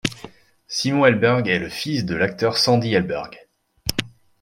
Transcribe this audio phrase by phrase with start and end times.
[0.67, 3.37] Simon Helberg est le fils de l'acteur Sandy Helberg.